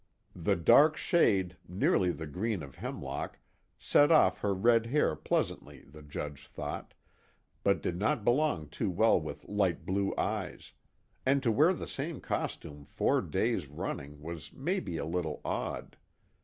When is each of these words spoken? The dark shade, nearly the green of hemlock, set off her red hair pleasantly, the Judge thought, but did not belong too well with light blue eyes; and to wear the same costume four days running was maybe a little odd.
The 0.35 0.55
dark 0.55 0.97
shade, 0.97 1.57
nearly 1.67 2.11
the 2.11 2.25
green 2.25 2.63
of 2.63 2.73
hemlock, 2.77 3.37
set 3.77 4.11
off 4.11 4.39
her 4.39 4.51
red 4.51 4.87
hair 4.87 5.15
pleasantly, 5.15 5.81
the 5.83 6.01
Judge 6.01 6.47
thought, 6.47 6.95
but 7.63 7.83
did 7.83 7.99
not 7.99 8.23
belong 8.25 8.67
too 8.69 8.89
well 8.89 9.21
with 9.21 9.47
light 9.47 9.85
blue 9.85 10.11
eyes; 10.17 10.71
and 11.23 11.43
to 11.43 11.51
wear 11.51 11.71
the 11.71 11.85
same 11.87 12.19
costume 12.19 12.83
four 12.83 13.21
days 13.21 13.67
running 13.67 14.19
was 14.23 14.51
maybe 14.53 14.97
a 14.97 15.05
little 15.05 15.39
odd. 15.45 15.97